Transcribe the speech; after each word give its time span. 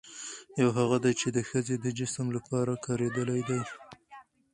يوهغه 0.61 0.97
دي، 1.03 1.13
چې 1.21 1.27
د 1.35 1.37
ښځې 1.49 1.75
د 1.79 1.85
جسم 1.97 2.27
لپاره 2.37 2.81
کارېدلي 2.85 3.41
دي 3.49 3.61